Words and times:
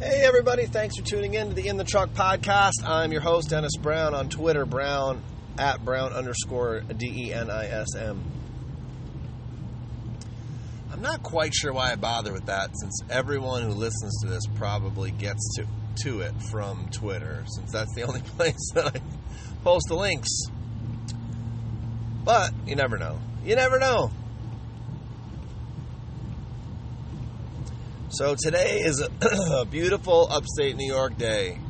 Hey, 0.00 0.22
everybody. 0.24 0.64
Thanks 0.64 0.96
for 0.96 1.04
tuning 1.04 1.34
in 1.34 1.50
to 1.50 1.54
the 1.54 1.68
In 1.68 1.76
the 1.76 1.84
Truck 1.84 2.14
podcast. 2.14 2.86
I'm 2.86 3.12
your 3.12 3.20
host, 3.20 3.50
Dennis 3.50 3.76
Brown, 3.76 4.14
on 4.14 4.30
Twitter, 4.30 4.64
Brown 4.64 5.22
at 5.58 5.84
Brown 5.84 6.14
underscore 6.14 6.80
D 6.80 7.26
E 7.26 7.34
N 7.34 7.50
I 7.50 7.66
S 7.66 7.94
M. 7.94 8.24
I'm 10.90 11.02
not 11.02 11.22
quite 11.22 11.52
sure 11.52 11.74
why 11.74 11.92
I 11.92 11.96
bother 11.96 12.32
with 12.32 12.46
that 12.46 12.70
since 12.80 13.02
everyone 13.10 13.62
who 13.62 13.72
listens 13.72 14.18
to 14.22 14.28
this 14.28 14.46
probably 14.54 15.10
gets 15.10 15.56
to, 15.56 15.66
to 16.04 16.20
it 16.22 16.32
from 16.44 16.88
Twitter, 16.90 17.44
since 17.46 17.70
that's 17.70 17.94
the 17.94 18.04
only 18.04 18.22
place 18.38 18.70
that 18.72 18.96
I 18.96 19.02
post 19.64 19.84
the 19.88 19.96
links. 19.96 20.30
But 22.24 22.54
you 22.66 22.74
never 22.74 22.96
know. 22.96 23.20
You 23.44 23.54
never 23.54 23.78
know. 23.78 24.10
So 28.12 28.34
today 28.34 28.80
is 28.80 29.00
a, 29.52 29.64
beautiful 29.64 30.26
upstate 30.32 30.74
New 30.74 30.92
York 30.92 31.16
day. 31.16 31.60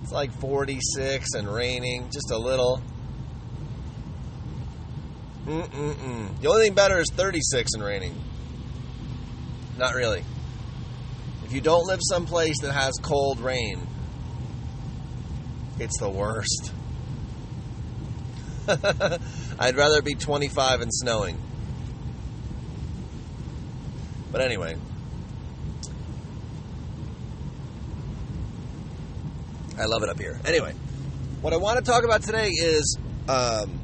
It's 0.00 0.12
like 0.12 0.32
46 0.38 1.34
and 1.34 1.52
raining, 1.52 2.08
just 2.12 2.30
a 2.30 2.38
little. 2.38 2.80
Mm-mm-mm. 5.44 6.40
The 6.40 6.48
only 6.48 6.66
thing 6.66 6.74
better 6.74 6.98
is 6.98 7.10
36 7.10 7.72
and 7.74 7.82
raining. 7.82 8.14
Not 9.76 9.94
really. 9.94 10.22
If 11.44 11.52
you 11.52 11.60
don't 11.60 11.88
live 11.88 11.98
someplace 12.08 12.60
that 12.60 12.70
has 12.70 12.94
cold 13.02 13.40
rain, 13.40 13.84
it's 15.80 15.98
the 15.98 16.10
worst. 16.10 16.72
I'd 19.58 19.74
rather 19.74 20.00
be 20.00 20.14
25 20.14 20.82
and 20.82 20.94
snowing. 20.94 21.49
But 24.32 24.40
anyway. 24.40 24.76
I 29.78 29.86
love 29.86 30.02
it 30.02 30.10
up 30.10 30.18
here. 30.18 30.38
Anyway, 30.44 30.74
what 31.40 31.54
I 31.54 31.56
want 31.56 31.78
to 31.78 31.84
talk 31.84 32.04
about 32.04 32.22
today 32.22 32.48
is 32.48 32.98
um, 33.28 33.80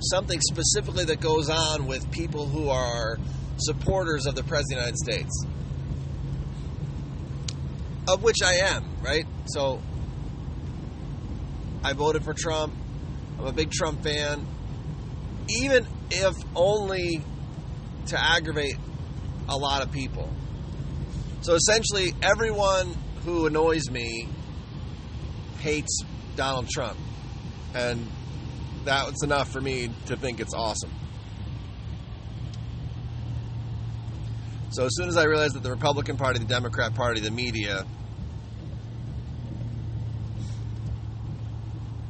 something 0.00 0.38
specifically 0.40 1.04
that 1.06 1.20
goes 1.20 1.48
on 1.48 1.86
with 1.86 2.10
people 2.10 2.46
who 2.46 2.68
are 2.68 3.18
supporters 3.56 4.26
of 4.26 4.34
the 4.34 4.42
President 4.42 4.86
of 4.86 4.94
the 4.94 5.12
United 5.14 5.28
States. 5.28 5.46
Of 8.06 8.22
which 8.22 8.42
I 8.44 8.54
am, 8.56 8.84
right? 9.02 9.26
So, 9.46 9.80
I 11.82 11.94
voted 11.94 12.22
for 12.22 12.34
Trump. 12.34 12.74
I'm 13.38 13.46
a 13.46 13.52
big 13.52 13.70
Trump 13.70 14.02
fan. 14.02 14.46
Even 15.48 15.86
if 16.10 16.34
only 16.54 17.22
to 18.08 18.20
aggravate 18.20 18.76
a 19.48 19.56
lot 19.56 19.82
of 19.82 19.92
people. 19.92 20.28
So 21.40 21.54
essentially, 21.54 22.12
everyone 22.22 22.94
who 23.24 23.46
annoys 23.46 23.90
me 23.90 24.28
hates 25.58 26.02
Donald 26.36 26.68
Trump. 26.68 26.98
And 27.74 28.06
that's 28.84 29.24
enough 29.24 29.50
for 29.50 29.60
me 29.60 29.90
to 30.06 30.16
think 30.16 30.40
it's 30.40 30.54
awesome. 30.54 30.92
So 34.70 34.84
as 34.84 34.92
soon 34.94 35.08
as 35.08 35.16
I 35.16 35.24
realized 35.24 35.54
that 35.54 35.62
the 35.62 35.70
Republican 35.70 36.16
Party, 36.16 36.38
the 36.38 36.44
Democrat 36.44 36.94
Party, 36.94 37.20
the 37.20 37.30
media 37.30 37.86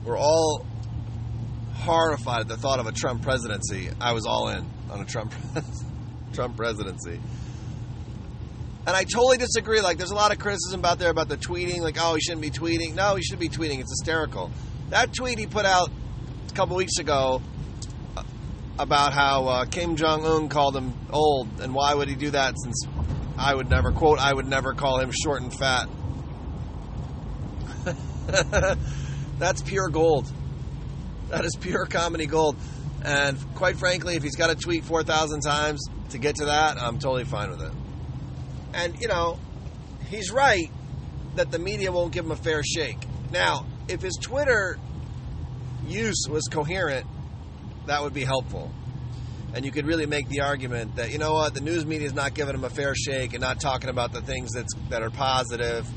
were 0.05 0.17
all 0.17 0.67
horrified 1.75 2.41
at 2.41 2.49
the 2.49 2.57
thought 2.57 2.81
of 2.81 2.87
a 2.87 2.93
Trump 2.93 3.23
presidency, 3.23 3.89
I 4.01 4.13
was 4.13 4.27
all 4.27 4.49
in 4.49 4.69
on 4.91 5.01
a 5.01 5.05
Trump 5.05 5.33
Trump 6.37 6.57
presidency. 6.57 7.19
And 8.87 8.95
I 8.95 9.03
totally 9.03 9.39
disagree. 9.39 9.81
Like, 9.81 9.99
there's 9.99 10.13
a 10.13 10.15
lot 10.15 10.31
of 10.31 10.39
criticism 10.39 10.85
out 10.85 11.01
there 11.01 11.11
about 11.11 11.29
the 11.29 11.37
tweeting. 11.37 11.81
Like, 11.81 11.97
oh, 11.99 12.15
he 12.15 12.21
shouldn't 12.21 12.43
be 12.43 12.51
tweeting. 12.51 12.95
No, 12.95 13.17
he 13.17 13.23
should 13.23 13.41
be 13.41 13.49
tweeting. 13.49 13.81
It's 13.81 13.91
hysterical. 13.91 14.53
That 14.91 15.13
tweet 15.13 15.39
he 15.39 15.47
put 15.47 15.65
out 15.65 15.91
a 16.49 16.53
couple 16.53 16.77
weeks 16.77 16.99
ago 16.99 17.43
uh, 18.17 18.23
about 18.79 19.13
how 19.13 19.49
uh, 19.49 19.65
Kim 19.65 19.97
Jong 19.97 20.25
Un 20.25 20.49
called 20.49 20.77
him 20.77 20.93
old, 21.11 21.49
and 21.61 21.75
why 21.75 21.95
would 21.95 22.09
he 22.09 22.15
do 22.15 22.31
that? 22.31 22.55
Since 22.63 22.87
I 23.37 23.55
would 23.55 23.69
never 23.69 23.91
quote, 23.91 24.21
I 24.21 24.33
would 24.33 24.47
never 24.47 24.75
call 24.75 25.01
him 25.01 25.11
short 25.11 25.43
and 25.43 25.53
fat. 25.53 25.89
That's 29.39 29.63
pure 29.63 29.89
gold. 29.89 30.31
That 31.31 31.45
is 31.45 31.57
pure 31.59 31.87
comedy 31.87 32.27
gold. 32.27 32.57
And 33.03 33.39
quite 33.55 33.77
frankly, 33.77 34.17
if 34.17 34.23
he's 34.23 34.37
got 34.37 34.49
to 34.49 34.57
tweet 34.57 34.85
4,000 34.85 35.41
times 35.41 35.87
to 36.11 36.19
get 36.19 36.37
to 36.37 36.47
that, 36.47 36.79
I'm 36.79 36.99
totally 36.99 37.25
fine 37.25 37.51
with 37.51 37.63
it. 37.63 37.73
And, 38.75 39.01
you 39.01 39.09
know, 39.09 39.39
he's 40.09 40.31
right 40.31 40.71
that 41.37 41.51
the 41.51 41.59
media 41.59 41.93
won't 41.93 42.13
give 42.13 42.25
him 42.25 42.31
a 42.31 42.37
fair 42.37 42.63
shake. 42.63 42.99
Now, 43.31 43.67
if 43.89 44.03
his 44.03 44.19
Twitter 44.21 44.79
use 45.87 46.27
was 46.29 46.45
coherent, 46.51 47.07
that 47.87 48.03
would 48.03 48.15
be 48.15 48.25
helpful. 48.25 48.73
And 49.55 49.65
you 49.65 49.71
could 49.71 49.87
really 49.87 50.07
make 50.07 50.29
the 50.29 50.41
argument 50.41 50.97
that, 50.97 51.13
you 51.13 51.19
know 51.19 51.35
what, 51.35 51.55
the 51.55 51.61
news 51.61 51.87
media 51.87 52.07
is 52.07 52.15
not 52.15 52.35
giving 52.35 52.55
him 52.55 52.65
a 52.65 52.71
fair 52.71 52.95
shake 52.95 53.33
and 53.33 53.41
not 53.41 53.61
talking 53.61 53.89
about 53.89 54.13
the 54.13 54.21
things 54.21 54.51
that's, 54.53 54.75
that 54.91 55.03
are 55.03 55.11
positive, 55.11 55.89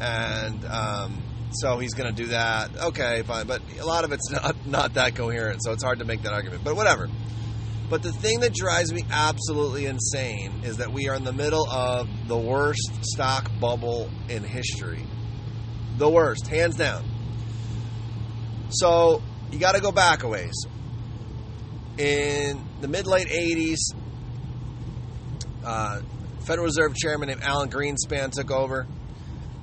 And 0.00 0.64
um, 0.66 1.22
so 1.54 1.78
he's 1.78 1.94
going 1.94 2.14
to 2.14 2.22
do 2.22 2.28
that. 2.28 2.76
Okay, 2.76 3.22
fine. 3.22 3.46
But 3.46 3.62
a 3.78 3.86
lot 3.86 4.04
of 4.04 4.12
it's 4.12 4.30
not, 4.32 4.66
not 4.66 4.94
that 4.94 5.14
coherent, 5.14 5.62
so 5.62 5.72
it's 5.72 5.82
hard 5.82 6.00
to 6.00 6.04
make 6.04 6.22
that 6.22 6.32
argument. 6.32 6.64
But 6.64 6.76
whatever. 6.76 7.08
But 7.88 8.02
the 8.02 8.12
thing 8.12 8.40
that 8.40 8.54
drives 8.54 8.92
me 8.92 9.04
absolutely 9.10 9.86
insane 9.86 10.62
is 10.64 10.78
that 10.78 10.90
we 10.90 11.08
are 11.08 11.14
in 11.14 11.24
the 11.24 11.32
middle 11.32 11.68
of 11.68 12.08
the 12.26 12.36
worst 12.36 13.04
stock 13.04 13.50
bubble 13.60 14.10
in 14.28 14.42
history. 14.42 15.06
The 15.98 16.08
worst, 16.08 16.46
hands 16.46 16.76
down. 16.76 17.04
So 18.70 19.22
you 19.52 19.58
got 19.58 19.74
to 19.74 19.80
go 19.80 19.92
back 19.92 20.22
a 20.22 20.28
ways. 20.28 20.54
In 21.98 22.64
the 22.80 22.88
mid 22.88 23.06
late 23.06 23.28
80s, 23.28 23.78
uh, 25.64 26.00
Federal 26.40 26.64
Reserve 26.64 26.94
Chairman 26.96 27.28
named 27.28 27.42
Alan 27.42 27.70
Greenspan 27.70 28.32
took 28.32 28.50
over, 28.50 28.86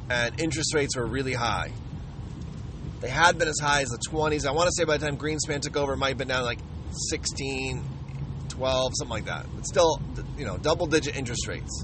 and 0.09 0.39
interest 0.39 0.73
rates 0.73 0.95
were 0.95 1.05
really 1.05 1.33
high. 1.33 1.71
They 3.01 3.09
had 3.09 3.39
been 3.39 3.47
as 3.47 3.59
high 3.59 3.81
as 3.81 3.89
the 3.89 3.97
20s. 3.97 4.45
I 4.45 4.51
want 4.51 4.67
to 4.67 4.73
say 4.77 4.85
by 4.85 4.97
the 4.97 5.07
time 5.07 5.17
Greenspan 5.17 5.59
took 5.61 5.75
over, 5.75 5.93
it 5.93 5.97
might 5.97 6.09
have 6.09 6.17
been 6.19 6.27
down 6.27 6.43
like 6.43 6.59
16, 7.09 7.83
12, 8.47 8.91
something 8.95 9.11
like 9.11 9.25
that. 9.25 9.47
But 9.55 9.65
still, 9.65 9.99
you 10.37 10.45
know, 10.45 10.57
double 10.57 10.85
digit 10.85 11.15
interest 11.17 11.47
rates. 11.47 11.83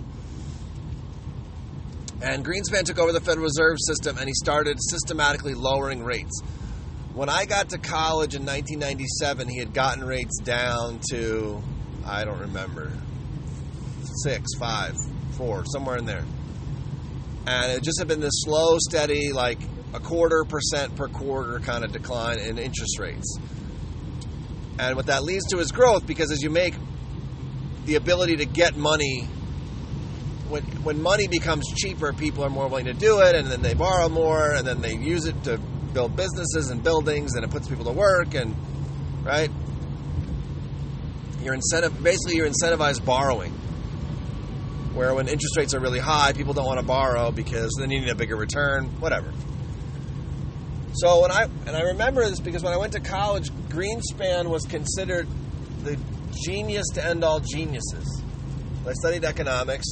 And 2.21 2.45
Greenspan 2.45 2.83
took 2.83 2.99
over 2.99 3.11
the 3.11 3.19
Federal 3.19 3.45
Reserve 3.45 3.77
System 3.79 4.17
and 4.17 4.27
he 4.27 4.33
started 4.33 4.77
systematically 4.79 5.55
lowering 5.55 6.03
rates. 6.03 6.41
When 7.13 7.29
I 7.29 7.45
got 7.45 7.69
to 7.69 7.79
college 7.79 8.35
in 8.35 8.45
1997, 8.45 9.49
he 9.49 9.57
had 9.57 9.73
gotten 9.73 10.03
rates 10.03 10.39
down 10.43 10.99
to, 11.09 11.61
I 12.05 12.25
don't 12.25 12.39
remember, 12.39 12.91
six, 14.23 14.47
five, 14.59 14.95
four, 15.31 15.65
somewhere 15.65 15.97
in 15.97 16.05
there. 16.05 16.25
And 17.47 17.71
it 17.71 17.81
just 17.81 17.97
had 17.97 18.07
been 18.07 18.19
this 18.19 18.43
slow, 18.43 18.77
steady, 18.77 19.31
like 19.31 19.59
a 19.93 19.99
quarter 19.99 20.43
percent 20.43 20.95
per 20.95 21.07
quarter 21.07 21.59
kind 21.59 21.83
of 21.83 21.91
decline 21.91 22.39
in 22.39 22.57
interest 22.57 22.99
rates. 22.99 23.37
And 24.79 24.95
what 24.95 25.07
that 25.07 25.23
leads 25.23 25.45
to 25.47 25.59
is 25.59 25.71
growth 25.71 26.05
because 26.05 26.31
as 26.31 26.41
you 26.41 26.49
make 26.49 26.75
the 27.85 27.95
ability 27.95 28.37
to 28.37 28.45
get 28.45 28.75
money, 28.75 29.27
when, 30.49 30.63
when 30.83 31.01
money 31.01 31.27
becomes 31.27 31.67
cheaper, 31.75 32.13
people 32.13 32.43
are 32.43 32.49
more 32.49 32.67
willing 32.67 32.85
to 32.85 32.93
do 32.93 33.19
it, 33.21 33.35
and 33.35 33.47
then 33.47 33.61
they 33.61 33.73
borrow 33.73 34.07
more, 34.07 34.53
and 34.53 34.67
then 34.67 34.81
they 34.81 34.95
use 34.95 35.25
it 35.25 35.43
to 35.43 35.57
build 35.93 36.15
businesses 36.15 36.69
and 36.69 36.83
buildings, 36.83 37.33
and 37.35 37.43
it 37.43 37.49
puts 37.49 37.67
people 37.67 37.85
to 37.85 37.91
work, 37.91 38.33
and 38.33 38.55
right? 39.23 39.49
You're 41.41 41.53
incentive 41.53 42.01
basically 42.03 42.35
you're 42.35 42.49
incentivized 42.49 43.03
borrowing. 43.05 43.51
Where 44.93 45.13
when 45.13 45.27
interest 45.27 45.55
rates 45.57 45.73
are 45.73 45.79
really 45.79 45.99
high, 45.99 46.33
people 46.33 46.53
don't 46.53 46.65
want 46.65 46.79
to 46.79 46.85
borrow 46.85 47.31
because 47.31 47.71
then 47.79 47.91
you 47.91 47.99
need 47.99 48.09
a 48.09 48.15
bigger 48.15 48.35
return, 48.35 48.85
whatever. 48.99 49.31
So 50.93 51.21
when 51.21 51.31
I 51.31 51.43
and 51.65 51.75
I 51.75 51.81
remember 51.81 52.27
this 52.27 52.39
because 52.39 52.63
when 52.63 52.73
I 52.73 52.77
went 52.77 52.93
to 52.93 52.99
college, 52.99 53.51
Greenspan 53.69 54.47
was 54.49 54.63
considered 54.63 55.27
the 55.83 55.99
genius 56.31 56.87
to 56.95 57.05
end 57.05 57.23
all 57.23 57.39
geniuses. 57.39 58.23
I 58.87 58.93
studied 58.93 59.25
economics, 59.25 59.85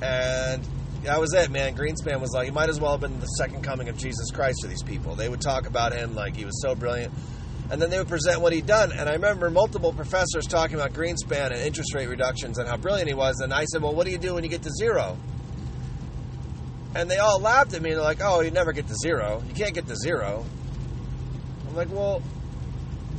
and 0.00 0.66
that 1.02 1.20
was 1.20 1.34
it, 1.34 1.50
man. 1.50 1.76
Greenspan 1.76 2.20
was 2.20 2.32
like, 2.32 2.44
he 2.44 2.52
might 2.52 2.68
as 2.68 2.80
well 2.80 2.92
have 2.92 3.00
been 3.00 3.18
the 3.18 3.26
second 3.26 3.62
coming 3.62 3.88
of 3.88 3.96
Jesus 3.96 4.30
Christ 4.30 4.60
to 4.62 4.68
these 4.68 4.82
people. 4.82 5.16
They 5.16 5.28
would 5.28 5.40
talk 5.40 5.66
about 5.66 5.92
him 5.92 6.14
like 6.14 6.36
he 6.36 6.44
was 6.44 6.62
so 6.62 6.74
brilliant. 6.74 7.12
And 7.70 7.80
then 7.80 7.90
they 7.90 7.98
would 7.98 8.08
present 8.08 8.40
what 8.40 8.52
he'd 8.52 8.66
done. 8.66 8.92
And 8.92 9.08
I 9.08 9.14
remember 9.14 9.50
multiple 9.50 9.92
professors 9.92 10.46
talking 10.46 10.76
about 10.76 10.92
Greenspan 10.92 11.46
and 11.46 11.56
interest 11.56 11.94
rate 11.94 12.08
reductions 12.08 12.58
and 12.58 12.68
how 12.68 12.76
brilliant 12.76 13.08
he 13.08 13.14
was. 13.14 13.40
And 13.40 13.52
I 13.52 13.64
said, 13.64 13.82
well, 13.82 13.94
what 13.94 14.04
do 14.04 14.12
you 14.12 14.18
do 14.18 14.34
when 14.34 14.44
you 14.44 14.50
get 14.50 14.62
to 14.62 14.70
zero? 14.78 15.16
And 16.94 17.10
they 17.10 17.18
all 17.18 17.40
laughed 17.40 17.74
at 17.74 17.82
me. 17.82 17.90
They're 17.90 18.02
like, 18.02 18.20
oh, 18.22 18.40
you 18.40 18.50
never 18.50 18.72
get 18.72 18.86
to 18.88 18.94
zero. 18.94 19.42
You 19.48 19.54
can't 19.54 19.74
get 19.74 19.86
to 19.88 19.96
zero. 19.96 20.44
I'm 21.68 21.74
like, 21.74 21.90
well, 21.90 22.22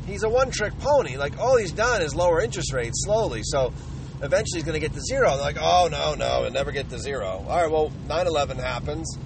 he's 0.06 0.24
a 0.24 0.30
one 0.30 0.52
trick 0.52 0.78
pony. 0.80 1.18
Like, 1.18 1.40
all 1.40 1.58
he's 1.58 1.72
done 1.72 2.02
is 2.02 2.14
lower 2.14 2.40
interest 2.40 2.72
rates 2.72 3.04
slowly. 3.04 3.42
So 3.44 3.74
eventually 4.22 4.60
he's 4.60 4.64
going 4.64 4.80
to 4.80 4.88
get 4.88 4.94
to 4.94 5.02
zero. 5.02 5.30
They're 5.32 5.42
like, 5.42 5.58
oh, 5.60 5.88
no, 5.92 6.14
no, 6.14 6.44
it 6.44 6.54
never 6.54 6.72
get 6.72 6.90
to 6.90 7.00
zero. 7.00 7.46
All 7.48 7.62
right, 7.62 7.70
well, 7.70 7.92
9 8.08 8.28
11 8.28 8.58
happens, 8.58 9.18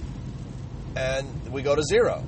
and 0.95 1.51
we 1.51 1.61
go 1.61 1.75
to 1.75 1.83
zero. 1.83 2.23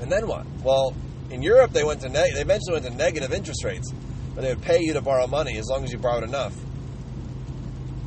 And 0.00 0.10
then 0.10 0.26
what? 0.26 0.46
Well, 0.62 0.94
in 1.30 1.42
Europe, 1.42 1.72
they 1.72 1.84
went 1.84 2.00
to 2.00 2.08
ne- 2.08 2.32
they 2.32 2.40
eventually 2.40 2.72
went 2.72 2.84
to 2.86 2.90
negative 2.90 3.32
interest 3.32 3.64
rates, 3.64 3.92
but 4.34 4.42
they 4.42 4.48
would 4.48 4.62
pay 4.62 4.80
you 4.80 4.94
to 4.94 5.00
borrow 5.00 5.26
money 5.26 5.56
as 5.58 5.66
long 5.66 5.84
as 5.84 5.92
you 5.92 5.98
borrowed 5.98 6.24
enough. 6.24 6.54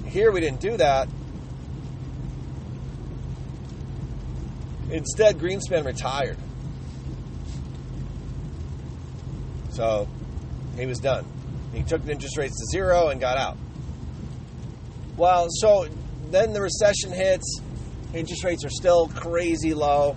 Here, 0.07 0.31
we 0.31 0.41
didn't 0.41 0.59
do 0.59 0.77
that. 0.77 1.07
Instead, 4.93 5.39
Greenspan 5.39 5.85
retired. 5.85 6.37
So 9.71 10.07
he 10.77 10.85
was 10.85 10.99
done. 10.99 11.25
He 11.73 11.81
took 11.81 12.05
the 12.05 12.11
interest 12.11 12.37
rates 12.37 12.55
to 12.59 12.65
zero 12.71 13.07
and 13.07 13.19
got 13.19 13.37
out. 13.37 13.57
Well, 15.17 15.47
so 15.49 15.87
then 16.29 16.53
the 16.53 16.61
recession 16.61 17.11
hits, 17.11 17.59
interest 18.13 18.43
rates 18.43 18.63
are 18.63 18.69
still 18.69 19.07
crazy 19.07 19.73
low. 19.73 20.15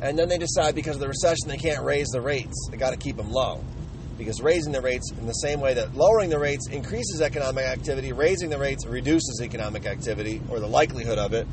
And 0.00 0.16
then 0.16 0.28
they 0.28 0.38
decide 0.38 0.76
because 0.76 0.94
of 0.94 1.00
the 1.00 1.08
recession 1.08 1.48
they 1.48 1.56
can't 1.56 1.82
raise 1.84 2.06
the 2.08 2.20
rates. 2.20 2.68
They 2.70 2.76
got 2.76 2.90
to 2.90 2.96
keep 2.96 3.16
them 3.16 3.32
low. 3.32 3.64
Because 4.16 4.40
raising 4.40 4.70
the 4.70 4.80
rates 4.80 5.10
in 5.10 5.26
the 5.26 5.32
same 5.32 5.60
way 5.60 5.74
that 5.74 5.96
lowering 5.96 6.30
the 6.30 6.38
rates 6.38 6.68
increases 6.68 7.20
economic 7.20 7.64
activity, 7.64 8.12
raising 8.12 8.48
the 8.48 8.58
rates 8.58 8.86
reduces 8.86 9.40
economic 9.42 9.86
activity 9.86 10.40
or 10.48 10.60
the 10.60 10.68
likelihood 10.68 11.18
of 11.18 11.32
it. 11.32 11.48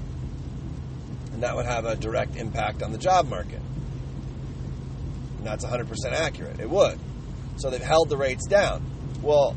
That 1.42 1.56
would 1.56 1.66
have 1.66 1.86
a 1.86 1.96
direct 1.96 2.36
impact 2.36 2.82
on 2.84 2.92
the 2.92 2.98
job 2.98 3.28
market. 3.28 3.62
And 5.38 5.46
that's 5.46 5.66
100% 5.66 5.88
accurate. 6.14 6.60
It 6.60 6.70
would. 6.70 7.00
So 7.58 7.70
they've 7.70 7.82
held 7.82 8.10
the 8.10 8.18
rates 8.18 8.48
down. 8.48 8.86
Well, 9.22 9.56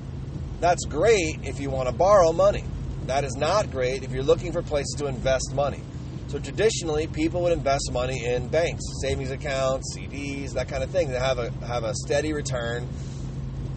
that's 0.60 0.84
great 0.86 1.40
if 1.42 1.60
you 1.60 1.70
want 1.70 1.88
to 1.88 1.94
borrow 1.94 2.32
money. 2.32 2.64
That 3.06 3.25
is 3.25 3.36
not 3.36 3.70
great 3.70 4.02
if 4.02 4.12
you're 4.12 4.22
looking 4.22 4.50
for 4.52 4.62
places 4.62 4.94
to 4.98 5.06
invest 5.06 5.54
money. 5.54 5.82
So 6.28 6.38
traditionally, 6.38 7.06
people 7.06 7.42
would 7.42 7.52
invest 7.52 7.90
money 7.92 8.25
in 8.25 8.48
banks, 8.48 8.82
savings 9.02 9.31
accounts, 9.31 9.94
CDs, 9.96 10.52
that 10.54 10.69
kind 10.69 10.82
of 10.82 10.90
thing. 10.90 11.10
They 11.10 11.19
have 11.19 11.38
a 11.38 11.50
have 11.66 11.84
a 11.84 11.94
steady 11.94 12.32
return, 12.32 12.88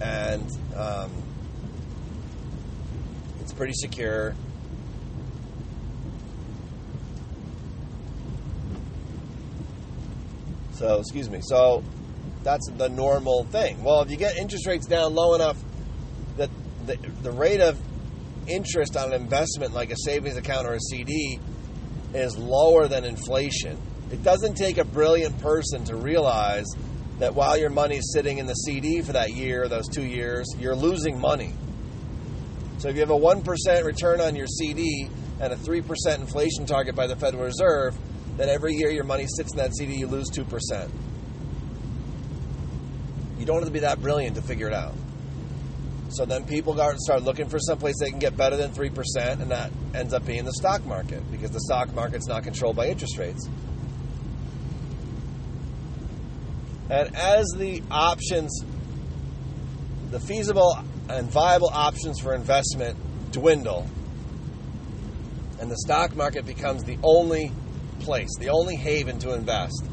and 0.01 0.49
um, 0.75 1.11
it's 3.41 3.51
pretty 3.53 3.73
secure. 3.73 4.33
So 10.77 10.99
excuse 10.99 11.29
me. 11.29 11.39
So 11.41 11.83
that's 12.43 12.69
the 12.77 12.87
normal 12.87 13.45
thing. 13.45 13.83
Well, 13.83 14.01
if 14.01 14.11
you 14.11 14.17
get 14.17 14.37
interest 14.37 14.67
rates 14.67 14.85
down 14.85 15.15
low 15.15 15.33
enough 15.33 15.57
that 16.37 16.51
the, 16.85 16.97
the 17.23 17.31
rate 17.31 17.61
of 17.61 17.79
interest 18.47 18.95
on 18.95 19.11
an 19.11 19.21
investment 19.21 19.73
like 19.73 19.91
a 19.91 19.95
savings 19.97 20.37
account 20.37 20.67
or 20.67 20.73
a 20.73 20.79
CD 20.79 21.39
is 22.13 22.37
lower 22.37 22.87
than 22.87 23.05
inflation, 23.05 23.77
it 24.11 24.23
doesn't 24.23 24.55
take 24.55 24.77
a 24.77 24.85
brilliant 24.85 25.39
person 25.39 25.83
to 25.85 25.95
realize 25.95 26.67
that 27.17 27.33
while 27.33 27.57
your 27.57 27.71
money 27.71 27.97
is 27.97 28.13
sitting 28.13 28.37
in 28.37 28.45
the 28.45 28.53
CD 28.53 29.01
for 29.01 29.13
that 29.13 29.33
year, 29.33 29.67
those 29.67 29.87
two 29.87 30.05
years, 30.05 30.45
you're 30.59 30.75
losing 30.75 31.19
money. 31.19 31.53
So 32.77 32.89
if 32.89 32.95
you 32.95 33.01
have 33.01 33.09
a 33.09 33.17
1% 33.17 33.83
return 33.83 34.21
on 34.21 34.35
your 34.35 34.45
CD 34.45 35.09
and 35.39 35.51
a 35.51 35.55
3% 35.55 36.19
inflation 36.19 36.67
target 36.67 36.95
by 36.95 37.07
the 37.07 37.15
Federal 37.15 37.45
Reserve, 37.45 37.97
then 38.37 38.49
every 38.49 38.73
year 38.75 38.89
your 38.89 39.03
money 39.03 39.25
sits 39.27 39.51
in 39.51 39.57
that 39.57 39.75
CD, 39.75 39.95
you 39.95 40.07
lose 40.07 40.29
2%. 40.29 40.89
You 43.39 43.45
don't 43.45 43.57
have 43.57 43.65
to 43.65 43.71
be 43.71 43.79
that 43.79 44.01
brilliant 44.01 44.35
to 44.35 44.41
figure 44.41 44.67
it 44.67 44.73
out. 44.73 44.95
So 46.09 46.25
then 46.25 46.45
people 46.45 46.73
start 46.99 47.23
looking 47.23 47.49
for 47.49 47.59
someplace 47.59 47.95
they 47.99 48.09
can 48.09 48.19
get 48.19 48.37
better 48.37 48.55
than 48.55 48.71
3%, 48.71 49.41
and 49.41 49.51
that 49.51 49.71
ends 49.93 50.13
up 50.13 50.25
being 50.25 50.45
the 50.45 50.53
stock 50.53 50.85
market 50.85 51.29
because 51.29 51.51
the 51.51 51.59
stock 51.59 51.93
market's 51.93 52.27
not 52.27 52.43
controlled 52.43 52.75
by 52.75 52.87
interest 52.87 53.17
rates. 53.17 53.47
And 56.89 57.13
as 57.15 57.45
the 57.57 57.83
options, 57.91 58.63
the 60.09 60.19
feasible 60.21 60.77
and 61.09 61.29
viable 61.29 61.69
options 61.73 62.19
for 62.21 62.33
investment 62.33 62.97
dwindle, 63.31 63.85
and 65.59 65.69
the 65.69 65.77
stock 65.77 66.15
market 66.15 66.45
becomes 66.45 66.85
the 66.85 66.97
only 67.03 67.51
place, 67.99 68.29
the 68.39 68.49
only 68.49 68.75
haven 68.75 69.19
to 69.19 69.33
invest, 69.33 69.85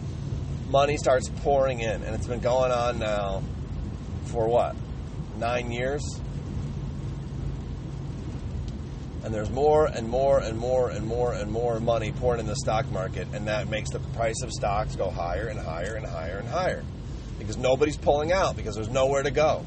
money 0.68 0.96
starts 0.96 1.28
pouring 1.28 1.80
in. 1.80 2.02
And 2.02 2.14
it's 2.14 2.26
been 2.26 2.40
going 2.40 2.72
on 2.72 2.98
now 2.98 3.42
for 4.26 4.48
what? 4.48 4.76
Nine 5.38 5.70
years? 5.70 6.02
And 9.24 9.32
there's 9.32 9.50
more 9.50 9.86
and 9.86 10.08
more 10.08 10.38
and 10.40 10.58
more 10.58 10.90
and 10.90 11.06
more 11.06 11.32
and 11.32 11.50
more 11.50 11.80
money 11.80 12.12
pouring 12.12 12.40
in 12.40 12.46
the 12.46 12.56
stock 12.56 12.90
market, 12.92 13.26
and 13.32 13.48
that 13.48 13.68
makes 13.68 13.90
the 13.90 13.98
price 13.98 14.42
of 14.42 14.52
stocks 14.52 14.96
go 14.96 15.10
higher 15.10 15.48
and 15.48 15.58
higher 15.58 15.94
and 15.94 16.06
higher 16.06 16.38
and 16.38 16.48
higher. 16.48 16.84
Because 17.38 17.56
nobody's 17.56 17.96
pulling 17.96 18.32
out, 18.32 18.54
because 18.54 18.74
there's 18.74 18.90
nowhere 18.90 19.22
to 19.22 19.30
go. 19.30 19.64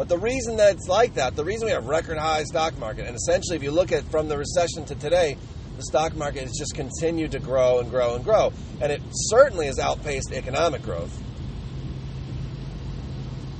But 0.00 0.08
the 0.08 0.16
reason 0.16 0.56
that 0.56 0.76
it's 0.76 0.88
like 0.88 1.16
that, 1.16 1.36
the 1.36 1.44
reason 1.44 1.66
we 1.66 1.72
have 1.72 1.84
record 1.84 2.16
high 2.16 2.44
stock 2.44 2.78
market, 2.78 3.06
and 3.06 3.14
essentially 3.14 3.56
if 3.56 3.62
you 3.62 3.70
look 3.70 3.92
at 3.92 4.02
from 4.04 4.28
the 4.28 4.38
recession 4.38 4.86
to 4.86 4.94
today, 4.94 5.36
the 5.76 5.82
stock 5.82 6.16
market 6.16 6.44
has 6.44 6.56
just 6.58 6.74
continued 6.74 7.32
to 7.32 7.38
grow 7.38 7.80
and 7.80 7.90
grow 7.90 8.14
and 8.14 8.24
grow. 8.24 8.50
And 8.80 8.90
it 8.90 9.02
certainly 9.10 9.66
has 9.66 9.78
outpaced 9.78 10.32
economic 10.32 10.80
growth. 10.80 11.14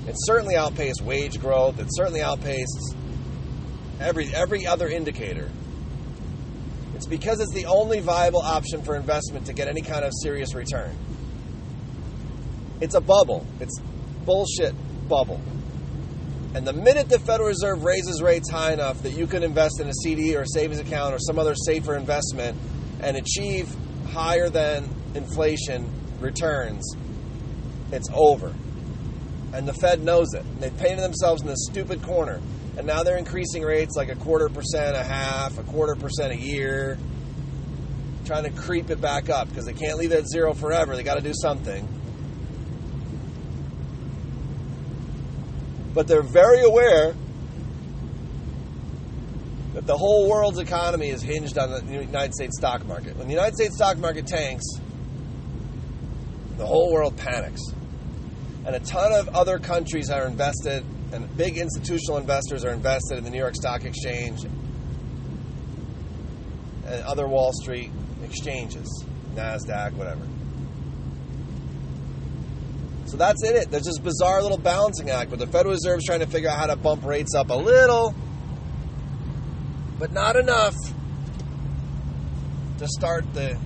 It 0.08 0.14
certainly 0.16 0.56
outpaced 0.56 1.02
wage 1.02 1.38
growth. 1.38 1.78
It 1.78 1.88
certainly 1.90 2.22
outpaced 2.22 2.96
every 4.00 4.34
every 4.34 4.66
other 4.66 4.88
indicator. 4.88 5.50
It's 6.94 7.06
because 7.06 7.40
it's 7.40 7.52
the 7.52 7.66
only 7.66 8.00
viable 8.00 8.40
option 8.40 8.80
for 8.80 8.96
investment 8.96 9.44
to 9.44 9.52
get 9.52 9.68
any 9.68 9.82
kind 9.82 10.06
of 10.06 10.12
serious 10.22 10.54
return. 10.54 10.96
It's 12.80 12.94
a 12.94 13.00
bubble. 13.02 13.46
It's 13.60 13.78
bullshit 14.24 14.74
bubble. 15.06 15.38
And 16.52 16.66
the 16.66 16.72
minute 16.72 17.08
the 17.08 17.20
Federal 17.20 17.48
Reserve 17.48 17.84
raises 17.84 18.20
rates 18.20 18.50
high 18.50 18.72
enough 18.72 19.02
that 19.04 19.12
you 19.12 19.28
can 19.28 19.44
invest 19.44 19.80
in 19.80 19.88
a 19.88 19.94
CD 20.02 20.36
or 20.36 20.42
a 20.42 20.48
savings 20.48 20.80
account 20.80 21.14
or 21.14 21.18
some 21.18 21.38
other 21.38 21.54
safer 21.54 21.96
investment 21.96 22.58
and 23.00 23.16
achieve 23.16 23.72
higher 24.08 24.48
than 24.48 24.88
inflation 25.14 25.88
returns, 26.20 26.96
it's 27.92 28.08
over. 28.12 28.52
And 29.52 29.66
the 29.66 29.74
Fed 29.74 30.02
knows 30.02 30.34
it. 30.34 30.44
They've 30.60 30.76
painted 30.76 31.00
themselves 31.00 31.42
in 31.42 31.48
this 31.48 31.66
stupid 31.70 32.02
corner. 32.02 32.40
And 32.76 32.86
now 32.86 33.02
they're 33.02 33.16
increasing 33.18 33.62
rates 33.62 33.96
like 33.96 34.08
a 34.08 34.16
quarter 34.16 34.48
percent 34.48 34.96
a 34.96 35.02
half, 35.02 35.58
a 35.58 35.62
quarter 35.62 35.94
percent 35.94 36.32
a 36.32 36.36
year, 36.36 36.98
trying 38.24 38.44
to 38.44 38.50
creep 38.50 38.90
it 38.90 39.00
back 39.00 39.28
up 39.28 39.48
because 39.48 39.66
they 39.66 39.72
can't 39.72 39.98
leave 39.98 40.12
it 40.12 40.20
at 40.20 40.28
zero 40.28 40.54
forever. 40.54 40.96
They 40.96 41.02
got 41.02 41.16
to 41.16 41.20
do 41.20 41.34
something. 41.34 41.86
But 45.94 46.06
they're 46.06 46.22
very 46.22 46.62
aware 46.62 47.14
that 49.74 49.86
the 49.86 49.96
whole 49.96 50.28
world's 50.28 50.58
economy 50.58 51.10
is 51.10 51.22
hinged 51.22 51.56
on 51.58 51.70
the 51.70 51.92
United 51.92 52.34
States 52.34 52.56
stock 52.58 52.86
market. 52.86 53.16
When 53.16 53.28
the 53.28 53.34
United 53.34 53.54
States 53.54 53.76
stock 53.76 53.98
market 53.98 54.26
tanks, 54.26 54.64
the 56.56 56.66
whole 56.66 56.92
world 56.92 57.16
panics. 57.16 57.62
And 58.66 58.76
a 58.76 58.80
ton 58.80 59.12
of 59.12 59.28
other 59.30 59.58
countries 59.58 60.10
are 60.10 60.26
invested, 60.26 60.84
and 61.12 61.36
big 61.36 61.56
institutional 61.56 62.18
investors 62.18 62.64
are 62.64 62.72
invested 62.72 63.18
in 63.18 63.24
the 63.24 63.30
New 63.30 63.38
York 63.38 63.54
Stock 63.54 63.84
Exchange 63.84 64.44
and 64.44 64.54
other 67.04 67.26
Wall 67.26 67.52
Street 67.52 67.90
exchanges, 68.22 69.04
NASDAQ, 69.34 69.94
whatever. 69.94 70.26
So 73.10 73.16
that's 73.16 73.42
it. 73.42 73.72
There's 73.72 73.86
this 73.86 73.98
bizarre 73.98 74.40
little 74.40 74.56
balancing 74.56 75.10
act 75.10 75.30
where 75.30 75.38
the 75.38 75.48
Federal 75.48 75.74
Reserve 75.74 75.98
is 75.98 76.04
trying 76.04 76.20
to 76.20 76.28
figure 76.28 76.48
out 76.48 76.58
how 76.58 76.66
to 76.66 76.76
bump 76.76 77.04
rates 77.04 77.34
up 77.34 77.50
a 77.50 77.54
little, 77.54 78.14
but 79.98 80.12
not 80.12 80.36
enough 80.36 80.76
to 82.78 82.86
start 82.86 83.24
the 83.34 83.58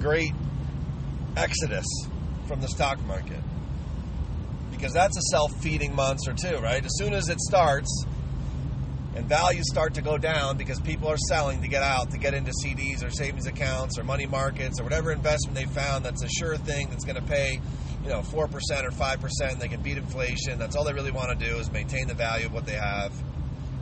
great 0.00 0.32
exodus 1.36 1.86
from 2.48 2.60
the 2.60 2.66
stock 2.66 3.00
market. 3.06 3.38
Because 4.72 4.92
that's 4.92 5.16
a 5.16 5.22
self 5.30 5.52
feeding 5.62 5.94
monster, 5.94 6.32
too, 6.34 6.56
right? 6.56 6.84
As 6.84 6.96
soon 6.96 7.14
as 7.14 7.28
it 7.28 7.38
starts, 7.38 8.04
and 9.14 9.28
values 9.28 9.66
start 9.70 9.94
to 9.94 10.02
go 10.02 10.18
down 10.18 10.56
because 10.56 10.80
people 10.80 11.06
are 11.06 11.16
selling 11.28 11.62
to 11.62 11.68
get 11.68 11.84
out, 11.84 12.10
to 12.10 12.18
get 12.18 12.34
into 12.34 12.50
CDs 12.64 13.06
or 13.06 13.10
savings 13.10 13.46
accounts 13.46 14.00
or 14.00 14.02
money 14.02 14.26
markets 14.26 14.80
or 14.80 14.82
whatever 14.82 15.12
investment 15.12 15.56
they 15.56 15.66
found 15.66 16.04
that's 16.04 16.24
a 16.24 16.28
sure 16.28 16.56
thing 16.56 16.88
that's 16.90 17.04
going 17.04 17.14
to 17.14 17.22
pay 17.22 17.60
you 18.04 18.10
know, 18.10 18.20
4% 18.20 18.34
or 18.34 18.48
5%, 18.50 19.58
they 19.58 19.68
can 19.68 19.80
beat 19.80 19.96
inflation. 19.96 20.58
That's 20.58 20.76
all 20.76 20.84
they 20.84 20.92
really 20.92 21.10
want 21.10 21.38
to 21.38 21.46
do 21.46 21.56
is 21.56 21.72
maintain 21.72 22.06
the 22.06 22.14
value 22.14 22.46
of 22.46 22.52
what 22.52 22.66
they 22.66 22.74
have, 22.74 23.12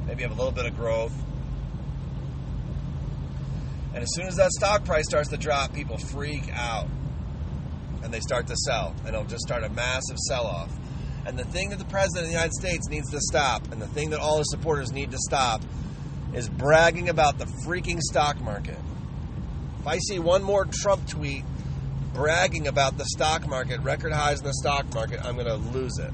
maybe 0.06 0.22
have 0.22 0.30
a 0.30 0.34
little 0.34 0.52
bit 0.52 0.64
of 0.64 0.76
growth. 0.76 1.12
And 3.94 4.02
as 4.02 4.08
soon 4.14 4.26
as 4.26 4.36
that 4.36 4.52
stock 4.52 4.84
price 4.84 5.06
starts 5.06 5.28
to 5.30 5.36
drop, 5.36 5.74
people 5.74 5.98
freak 5.98 6.48
out. 6.52 6.88
and 8.02 8.12
they 8.12 8.20
start 8.20 8.46
to 8.48 8.56
sell, 8.56 8.94
and 9.00 9.08
it'll 9.08 9.24
just 9.24 9.42
start 9.42 9.62
a 9.62 9.68
massive 9.70 10.18
sell 10.18 10.46
off. 10.46 10.70
And 11.24 11.38
the 11.38 11.44
thing 11.44 11.70
that 11.70 11.78
the 11.78 11.84
president 11.84 12.24
of 12.24 12.26
the 12.26 12.32
United 12.32 12.52
States 12.52 12.88
needs 12.88 13.10
to 13.10 13.20
stop, 13.20 13.70
and 13.72 13.80
the 13.80 13.86
thing 13.86 14.10
that 14.10 14.20
all 14.20 14.38
his 14.38 14.50
supporters 14.50 14.90
need 14.92 15.12
to 15.12 15.18
stop, 15.18 15.62
is 16.34 16.48
bragging 16.48 17.08
about 17.08 17.38
the 17.38 17.46
freaking 17.64 18.00
stock 18.00 18.40
market. 18.40 18.78
If 19.80 19.86
I 19.86 19.98
see 19.98 20.18
one 20.18 20.42
more 20.42 20.64
Trump 20.64 21.06
tweet 21.06 21.44
bragging 22.14 22.66
about 22.66 22.98
the 22.98 23.04
stock 23.06 23.46
market, 23.46 23.80
record 23.80 24.12
highs 24.12 24.40
in 24.40 24.46
the 24.46 24.54
stock 24.54 24.92
market, 24.94 25.24
I'm 25.24 25.36
going 25.36 25.46
to 25.46 25.56
lose 25.56 25.98
it. 25.98 26.12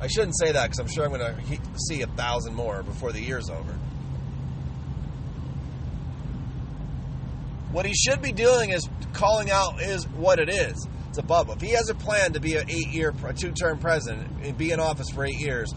I 0.00 0.06
shouldn't 0.06 0.36
say 0.38 0.52
that 0.52 0.64
because 0.64 0.78
I'm 0.78 0.88
sure 0.88 1.04
I'm 1.04 1.12
going 1.12 1.36
to 1.36 1.80
see 1.88 2.02
a 2.02 2.06
thousand 2.06 2.54
more 2.54 2.82
before 2.82 3.12
the 3.12 3.20
year's 3.20 3.48
over. 3.48 3.78
What 7.72 7.86
he 7.86 7.94
should 7.94 8.22
be 8.22 8.32
doing 8.32 8.70
is 8.70 8.88
calling 9.12 9.50
out 9.50 9.80
is 9.80 10.06
what 10.08 10.38
it 10.38 10.48
is. 10.48 10.86
It's 11.08 11.18
a 11.18 11.22
bubble. 11.22 11.54
If 11.54 11.60
he 11.60 11.70
has 11.70 11.88
a 11.90 11.94
plan 11.94 12.32
to 12.32 12.40
be 12.40 12.56
an 12.56 12.68
eight-year, 12.68 13.14
a 13.24 13.32
two-term 13.32 13.78
president, 13.78 14.28
and 14.42 14.56
be 14.56 14.72
in 14.72 14.80
office 14.80 15.10
for 15.10 15.24
eight 15.24 15.38
years, 15.38 15.72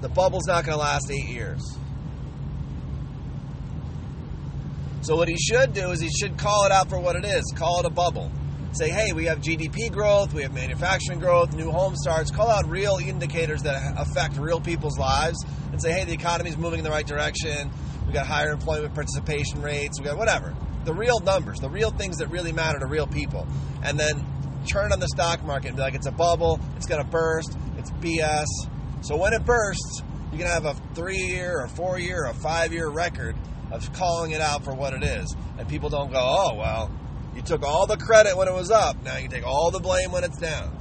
the 0.00 0.08
bubble's 0.08 0.46
not 0.46 0.64
going 0.64 0.76
to 0.76 0.80
last 0.80 1.10
eight 1.10 1.28
years. 1.28 1.62
So 5.02 5.16
what 5.16 5.28
he 5.28 5.36
should 5.36 5.74
do 5.74 5.90
is 5.90 6.00
he 6.00 6.10
should 6.10 6.38
call 6.38 6.64
it 6.64 6.72
out 6.72 6.88
for 6.88 6.98
what 6.98 7.16
it 7.16 7.24
is. 7.24 7.52
Call 7.56 7.80
it 7.80 7.86
a 7.86 7.90
bubble. 7.90 8.30
Say, 8.74 8.90
hey, 8.90 9.12
we 9.12 9.24
have 9.26 9.38
GDP 9.40 9.90
growth, 9.90 10.34
we 10.34 10.42
have 10.42 10.52
manufacturing 10.52 11.20
growth, 11.20 11.54
new 11.54 11.70
home 11.70 11.94
starts. 11.96 12.30
Call 12.30 12.50
out 12.50 12.68
real 12.68 12.96
indicators 12.96 13.62
that 13.62 13.94
affect 13.96 14.36
real 14.36 14.60
people's 14.60 14.98
lives, 14.98 15.44
and 15.70 15.80
say, 15.80 15.92
hey, 15.92 16.04
the 16.04 16.12
economy's 16.12 16.56
moving 16.56 16.80
in 16.80 16.84
the 16.84 16.90
right 16.90 17.06
direction. 17.06 17.70
We 18.06 18.12
got 18.12 18.26
higher 18.26 18.50
employment 18.50 18.94
participation 18.94 19.62
rates. 19.62 20.00
We 20.00 20.06
got 20.06 20.18
whatever 20.18 20.54
the 20.84 20.94
real 20.94 21.18
numbers, 21.20 21.60
the 21.60 21.68
real 21.68 21.90
things 21.90 22.18
that 22.18 22.28
really 22.28 22.52
matter 22.52 22.78
to 22.78 22.86
real 22.86 23.06
people, 23.06 23.46
and 23.82 23.98
then 23.98 24.24
turn 24.70 24.92
on 24.92 25.00
the 25.00 25.08
stock 25.08 25.42
market 25.44 25.68
and 25.68 25.76
be 25.76 25.82
like, 25.82 25.94
it's 25.94 26.06
a 26.06 26.12
bubble, 26.12 26.60
it's 26.76 26.86
going 26.86 27.02
to 27.02 27.10
burst, 27.10 27.56
it's 27.78 27.90
BS. 27.92 28.46
So 29.00 29.16
when 29.16 29.32
it 29.32 29.44
bursts, 29.44 30.02
you're 30.30 30.38
going 30.38 30.42
to 30.42 30.48
have 30.48 30.66
a 30.66 30.74
three 30.94 31.18
year 31.18 31.60
or 31.60 31.68
four 31.68 31.98
year 31.98 32.26
or 32.26 32.34
five 32.34 32.72
year 32.72 32.88
record 32.88 33.36
of 33.70 33.92
calling 33.92 34.32
it 34.32 34.40
out 34.40 34.64
for 34.64 34.74
what 34.74 34.94
it 34.94 35.02
is. 35.02 35.34
And 35.58 35.68
people 35.68 35.88
don't 35.88 36.10
go, 36.12 36.20
oh, 36.20 36.54
well, 36.56 36.90
you 37.34 37.42
took 37.42 37.62
all 37.62 37.86
the 37.86 37.96
credit 37.96 38.36
when 38.36 38.48
it 38.48 38.54
was 38.54 38.70
up, 38.70 39.02
now 39.02 39.16
you 39.16 39.28
take 39.28 39.46
all 39.46 39.70
the 39.70 39.80
blame 39.80 40.12
when 40.12 40.24
it's 40.24 40.38
down. 40.38 40.76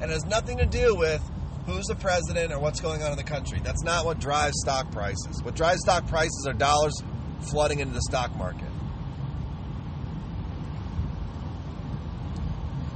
And 0.00 0.10
it 0.10 0.14
has 0.14 0.24
nothing 0.24 0.58
to 0.58 0.66
do 0.66 0.94
with 0.94 1.22
who's 1.66 1.86
the 1.86 1.94
president 1.94 2.52
or 2.52 2.58
what's 2.58 2.80
going 2.80 3.02
on 3.02 3.10
in 3.10 3.16
the 3.16 3.24
country. 3.24 3.60
That's 3.62 3.82
not 3.82 4.04
what 4.04 4.20
drives 4.20 4.54
stock 4.60 4.90
prices. 4.92 5.42
What 5.42 5.54
drives 5.54 5.80
stock 5.80 6.06
prices 6.06 6.46
are 6.46 6.52
dollars 6.52 7.02
flooding 7.50 7.80
into 7.80 7.94
the 7.94 8.02
stock 8.02 8.36
market. 8.36 8.68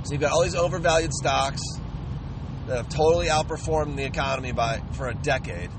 So 0.04 0.12
you've 0.12 0.20
got 0.20 0.32
all 0.32 0.42
these 0.42 0.54
overvalued 0.54 1.12
stocks 1.12 1.62
that 2.66 2.76
have 2.76 2.88
totally 2.88 3.28
outperformed 3.28 3.96
the 3.96 4.04
economy 4.04 4.52
by 4.52 4.82
for 4.92 5.08
a 5.08 5.14
decade. 5.14 5.70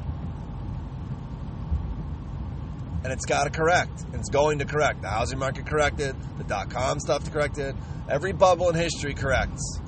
And 3.04 3.14
it's 3.14 3.26
got 3.26 3.46
to 3.46 3.50
correct. 3.50 4.04
It's 4.14 4.30
going 4.30 4.60
to 4.60 4.66
correct. 4.66 5.02
The 5.02 5.10
housing 5.10 5.40
market 5.40 5.66
corrected, 5.66 6.16
the 6.38 6.44
dot 6.44 6.70
com 6.70 7.00
stuff 7.00 7.32
corrected, 7.32 7.76
every 8.10 8.34
bubble 8.34 8.70
in 8.70 8.76
history 8.76 9.14
corrects. 9.14 9.80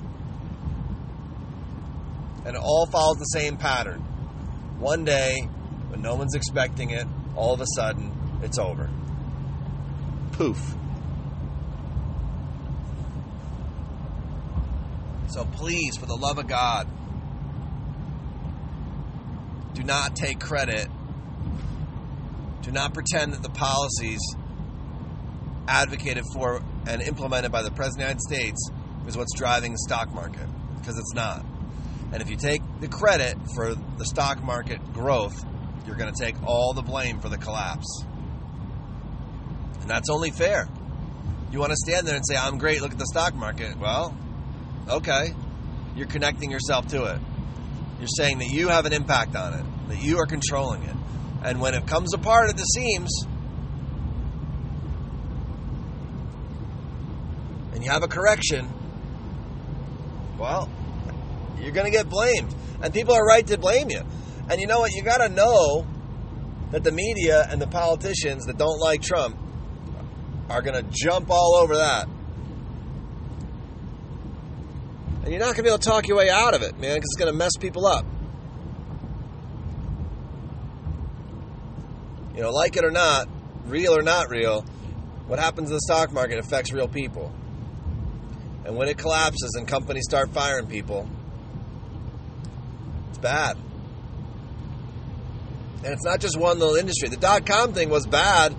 And 2.44 2.56
it 2.56 2.60
all 2.62 2.86
follows 2.90 3.18
the 3.18 3.24
same 3.24 3.56
pattern. 3.58 4.00
One 4.78 5.04
day, 5.04 5.42
when 5.88 6.00
no 6.02 6.14
one's 6.14 6.34
expecting 6.34 6.90
it, 6.90 7.06
all 7.36 7.54
of 7.54 7.60
a 7.60 7.66
sudden, 7.76 8.10
it's 8.42 8.58
over. 8.58 8.90
Poof. 10.32 10.74
So 15.28 15.44
please, 15.44 15.96
for 15.96 16.06
the 16.06 16.16
love 16.16 16.38
of 16.38 16.46
God, 16.46 16.88
do 19.74 19.82
not 19.82 20.16
take 20.16 20.40
credit. 20.40 20.88
Do 22.62 22.70
not 22.70 22.94
pretend 22.94 23.32
that 23.34 23.42
the 23.42 23.50
policies 23.50 24.20
advocated 25.68 26.24
for 26.32 26.62
and 26.86 27.02
implemented 27.02 27.52
by 27.52 27.62
the 27.62 27.70
President 27.70 27.88
of 27.88 27.96
the 27.96 28.02
United 28.02 28.20
States 28.20 28.70
is 29.06 29.16
what's 29.16 29.34
driving 29.36 29.72
the 29.72 29.78
stock 29.78 30.12
market, 30.12 30.46
because 30.78 30.98
it's 30.98 31.12
not. 31.14 31.44
And 32.12 32.22
if 32.22 32.30
you 32.30 32.36
take 32.36 32.62
the 32.80 32.88
credit 32.88 33.36
for 33.54 33.74
the 33.74 34.04
stock 34.04 34.42
market 34.42 34.80
growth, 34.92 35.44
you're 35.86 35.96
going 35.96 36.12
to 36.12 36.24
take 36.24 36.36
all 36.44 36.72
the 36.74 36.82
blame 36.82 37.20
for 37.20 37.28
the 37.28 37.38
collapse. 37.38 38.04
And 39.80 39.90
that's 39.90 40.10
only 40.10 40.30
fair. 40.30 40.68
You 41.50 41.58
want 41.58 41.70
to 41.70 41.76
stand 41.76 42.06
there 42.06 42.14
and 42.14 42.24
say, 42.26 42.36
I'm 42.36 42.58
great, 42.58 42.80
look 42.80 42.92
at 42.92 42.98
the 42.98 43.06
stock 43.06 43.34
market. 43.34 43.76
Well, 43.78 44.16
okay. 44.88 45.34
You're 45.96 46.06
connecting 46.06 46.50
yourself 46.50 46.86
to 46.88 47.04
it. 47.04 47.20
You're 47.98 48.08
saying 48.08 48.38
that 48.38 48.48
you 48.48 48.68
have 48.68 48.86
an 48.86 48.92
impact 48.92 49.36
on 49.36 49.54
it, 49.54 49.64
that 49.88 50.02
you 50.02 50.18
are 50.18 50.26
controlling 50.26 50.82
it. 50.82 50.96
And 51.44 51.60
when 51.60 51.74
it 51.74 51.86
comes 51.86 52.14
apart 52.14 52.48
at 52.50 52.56
the 52.56 52.62
seams, 52.62 53.26
and 57.72 57.84
you 57.84 57.90
have 57.90 58.02
a 58.02 58.08
correction, 58.08 58.68
well, 60.38 60.70
you're 61.60 61.72
going 61.72 61.86
to 61.86 61.90
get 61.90 62.08
blamed. 62.08 62.54
And 62.82 62.92
people 62.92 63.14
are 63.14 63.24
right 63.24 63.46
to 63.46 63.58
blame 63.58 63.90
you. 63.90 64.02
And 64.48 64.60
you 64.60 64.66
know 64.66 64.80
what? 64.80 64.92
You 64.92 65.02
got 65.02 65.18
to 65.18 65.28
know 65.28 65.86
that 66.70 66.84
the 66.84 66.92
media 66.92 67.46
and 67.50 67.60
the 67.60 67.66
politicians 67.66 68.46
that 68.46 68.58
don't 68.58 68.78
like 68.78 69.02
Trump 69.02 69.36
are 70.48 70.62
going 70.62 70.74
to 70.74 70.90
jump 70.90 71.30
all 71.30 71.56
over 71.56 71.76
that. 71.76 72.08
And 75.22 75.30
you're 75.30 75.38
not 75.38 75.54
going 75.54 75.56
to 75.56 75.62
be 75.62 75.68
able 75.68 75.78
to 75.78 75.88
talk 75.88 76.08
your 76.08 76.16
way 76.16 76.30
out 76.30 76.54
of 76.54 76.62
it, 76.62 76.72
man, 76.80 76.96
because 76.96 77.10
it's 77.14 77.16
going 77.16 77.32
to 77.32 77.38
mess 77.38 77.52
people 77.58 77.86
up. 77.86 78.04
You 82.34 82.42
know, 82.42 82.50
like 82.50 82.76
it 82.76 82.84
or 82.84 82.90
not, 82.90 83.28
real 83.66 83.96
or 83.96 84.02
not 84.02 84.30
real, 84.30 84.62
what 85.26 85.38
happens 85.38 85.68
in 85.68 85.74
the 85.74 85.80
stock 85.80 86.12
market 86.12 86.38
affects 86.38 86.72
real 86.72 86.88
people. 86.88 87.32
And 88.64 88.76
when 88.76 88.88
it 88.88 88.96
collapses 88.96 89.54
and 89.56 89.66
companies 89.66 90.04
start 90.08 90.30
firing 90.32 90.66
people, 90.66 91.08
it's 93.10 93.18
bad. 93.18 93.56
And 95.84 95.92
it's 95.92 96.04
not 96.04 96.20
just 96.20 96.38
one 96.38 96.58
little 96.58 96.76
industry. 96.76 97.08
The 97.08 97.16
dot 97.16 97.44
com 97.44 97.72
thing 97.72 97.90
was 97.90 98.06
bad 98.06 98.54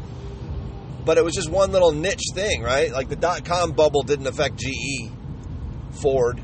but 1.06 1.18
it 1.18 1.24
was 1.24 1.34
just 1.34 1.50
one 1.50 1.72
little 1.72 1.92
niche 1.92 2.32
thing, 2.34 2.62
right? 2.62 2.92
Like 2.92 3.10
the 3.10 3.16
dot 3.16 3.46
com 3.46 3.72
bubble 3.72 4.04
didn't 4.04 4.28
affect 4.28 4.58
GE, 4.58 5.12
Ford, 6.02 6.42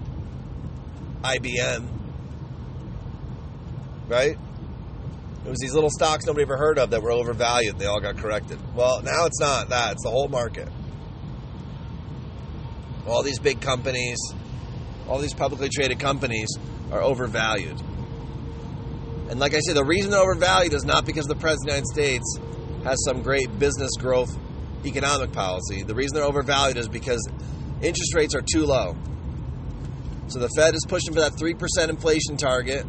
IBM, 1.21 1.87
right? 4.07 4.37
It 5.45 5.49
was 5.49 5.59
these 5.59 5.73
little 5.73 5.89
stocks 5.89 6.25
nobody 6.25 6.43
ever 6.43 6.57
heard 6.57 6.77
of 6.77 6.91
that 6.91 7.01
were 7.01 7.11
overvalued. 7.11 7.79
They 7.79 7.85
all 7.85 8.01
got 8.01 8.17
corrected. 8.17 8.59
Well, 8.75 9.01
now 9.01 9.25
it's 9.25 9.39
not 9.39 9.69
that, 9.69 9.93
it's 9.93 10.03
the 10.03 10.09
whole 10.09 10.27
market. 10.27 10.67
All 13.07 13.23
these 13.23 13.39
big 13.39 13.61
companies, 13.61 14.17
all 15.07 15.19
these 15.19 15.33
publicly 15.33 15.69
traded 15.69 15.99
companies 15.99 16.49
are 16.91 17.01
overvalued. 17.01 17.79
And 19.29 19.39
like 19.39 19.53
I 19.53 19.59
said, 19.59 19.75
the 19.75 19.85
reason 19.85 20.11
they're 20.11 20.19
overvalued 20.19 20.73
is 20.73 20.83
not 20.83 21.05
because 21.05 21.25
the 21.25 21.35
President 21.35 21.79
of 21.79 21.83
the 21.95 22.01
United 22.01 22.19
States 22.21 22.39
has 22.83 23.03
some 23.05 23.21
great 23.21 23.59
business 23.59 23.91
growth 23.97 24.29
economic 24.85 25.31
policy. 25.31 25.83
The 25.83 25.95
reason 25.95 26.15
they're 26.15 26.23
overvalued 26.23 26.77
is 26.77 26.87
because 26.87 27.27
interest 27.81 28.13
rates 28.15 28.35
are 28.35 28.41
too 28.41 28.65
low. 28.65 28.95
So 30.27 30.39
the 30.39 30.49
Fed 30.55 30.75
is 30.75 30.85
pushing 30.87 31.13
for 31.13 31.21
that 31.21 31.33
3% 31.33 31.89
inflation 31.89 32.37
target. 32.37 32.85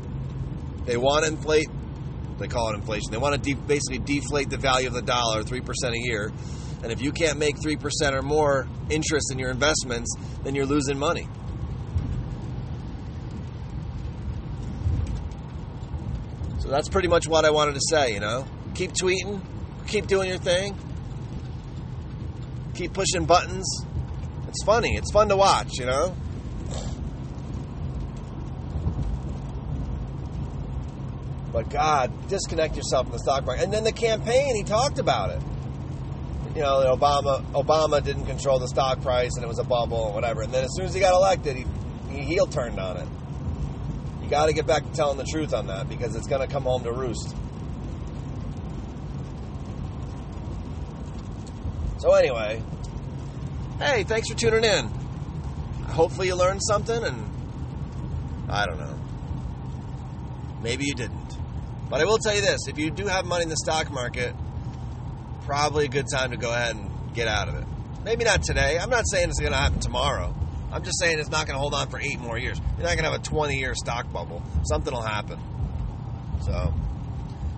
They 0.85 0.97
want 0.97 1.25
to 1.25 1.33
inflate, 1.33 1.69
they 2.41 2.49
call 2.49 2.71
it 2.71 2.75
inflation. 2.75 3.13
They 3.13 3.19
want 3.19 3.35
to 3.35 3.41
de- 3.41 3.61
basically 3.61 3.99
deflate 3.99 4.51
the 4.51 4.57
value 4.57 4.89
of 4.89 4.95
the 4.95 5.03
dollar 5.03 5.45
3% 5.45 5.63
a 5.93 5.99
year. 5.99 6.33
And 6.83 6.91
if 6.91 7.01
you 7.01 7.13
can't 7.13 7.39
make 7.39 7.57
3% 7.57 8.13
or 8.13 8.23
more 8.23 8.67
interest 8.89 9.31
in 9.31 9.39
your 9.39 9.51
investments, 9.51 10.13
then 10.43 10.55
you're 10.55 10.67
losing 10.67 10.99
money. 10.99 11.29
So 16.59 16.69
that's 16.69 16.89
pretty 16.89 17.09
much 17.09 17.29
what 17.29 17.45
I 17.45 17.51
wanted 17.51 17.75
to 17.75 17.83
say, 17.89 18.15
you 18.15 18.21
know. 18.21 18.47
Keep 18.75 18.93
tweeting, 18.93 19.41
keep 19.87 20.07
doing 20.07 20.29
your 20.29 20.39
thing 20.39 20.77
keep 22.81 22.95
pushing 22.95 23.27
buttons. 23.27 23.67
It's 24.49 24.65
funny. 24.65 24.97
It's 24.97 25.13
fun 25.13 25.29
to 25.29 25.37
watch, 25.37 25.79
you 25.79 25.85
know? 25.85 26.17
But 31.52 31.69
God, 31.69 32.28
disconnect 32.28 32.76
yourself 32.76 33.07
from 33.07 33.12
the 33.12 33.19
stock 33.19 33.45
market. 33.45 33.64
And 33.64 33.73
then 33.73 33.85
the 33.85 33.92
campaign, 33.92 34.54
he 34.54 34.62
talked 34.62 34.99
about 34.99 35.30
it. 35.30 35.42
You 36.54 36.62
know, 36.62 36.97
Obama 36.97 37.45
Obama 37.52 38.02
didn't 38.02 38.26
control 38.26 38.59
the 38.59 38.69
stock 38.69 39.02
price 39.02 39.37
and 39.37 39.45
it 39.45 39.49
was 39.49 39.59
a 39.59 39.64
bubble 39.64 39.99
or 39.99 40.12
whatever. 40.12 40.42
And 40.42 40.52
then 40.52 40.64
as 40.64 40.71
soon 40.75 40.87
as 40.87 40.95
he 40.95 41.00
got 41.00 41.14
elected, 41.14 41.57
he, 41.57 41.64
he 42.11 42.23
heel 42.23 42.47
turned 42.47 42.78
on 42.78 42.97
it. 42.97 43.09
You 44.23 44.28
got 44.28 44.47
to 44.47 44.52
get 44.52 44.66
back 44.66 44.85
to 44.85 44.92
telling 44.92 45.16
the 45.16 45.25
truth 45.25 45.54
on 45.54 45.69
that 45.69 45.88
because 45.88 46.16
it's 46.16 46.26
going 46.26 46.47
to 46.47 46.52
come 46.52 46.64
home 46.64 46.83
to 46.85 46.92
roost. 46.92 47.37
So 51.99 52.14
anyway, 52.14 52.62
hey, 53.78 54.04
thanks 54.04 54.28
for 54.30 54.35
tuning 54.35 54.64
in. 54.64 54.87
hopefully 55.88 56.28
you 56.28 56.35
learned 56.35 56.62
something, 56.62 57.04
and 57.04 57.30
I 58.49 58.64
don't 58.64 58.78
know. 58.78 58.99
Maybe 60.62 60.87
you 60.87 60.95
didn't. 60.95 61.20
But 61.91 62.01
I 62.01 62.05
will 62.05 62.19
tell 62.19 62.35
you 62.35 62.41
this 62.41 62.69
if 62.69 62.79
you 62.79 62.91
do 62.91 63.07
have 63.07 63.27
money 63.27 63.43
in 63.43 63.49
the 63.49 63.57
stock 63.57 63.91
market, 63.91 64.35
probably 65.45 65.87
a 65.87 65.89
good 65.89 66.07
time 66.11 66.31
to 66.31 66.37
go 66.37 66.53
ahead 66.53 66.77
and 66.77 67.15
get 67.15 67.27
out 67.27 67.49
of 67.49 67.57
it. 67.57 67.65
Maybe 68.05 68.25
not 68.25 68.43
today. 68.43 68.79
I'm 68.79 68.89
not 68.89 69.05
saying 69.11 69.29
it's 69.29 69.41
going 69.41 69.53
to 69.53 69.59
happen 69.59 69.81
tomorrow. 69.81 70.35
I'm 70.73 70.85
just 70.85 71.01
saying 71.01 71.19
it's 71.19 71.29
not 71.29 71.47
going 71.47 71.57
to 71.57 71.61
hold 71.61 71.75
on 71.75 71.89
for 71.89 72.01
eight 72.01 72.21
more 72.21 72.39
years. 72.39 72.59
You're 72.79 72.87
not 72.87 72.95
going 72.97 73.05
to 73.05 73.11
have 73.11 73.21
a 73.21 73.25
20 73.25 73.59
year 73.59 73.75
stock 73.75 74.11
bubble. 74.13 74.41
Something 74.63 74.95
will 74.95 75.03
happen. 75.03 75.41
So, 76.43 76.73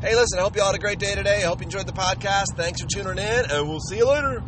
hey, 0.00 0.16
listen, 0.16 0.38
I 0.38 0.42
hope 0.42 0.56
you 0.56 0.62
all 0.62 0.68
had 0.68 0.76
a 0.76 0.78
great 0.78 0.98
day 0.98 1.14
today. 1.14 1.44
I 1.44 1.46
hope 1.46 1.60
you 1.60 1.66
enjoyed 1.66 1.86
the 1.86 1.92
podcast. 1.92 2.56
Thanks 2.56 2.80
for 2.80 2.88
tuning 2.88 3.18
in, 3.18 3.50
and 3.50 3.68
we'll 3.68 3.80
see 3.80 3.98
you 3.98 4.08
later. 4.08 4.42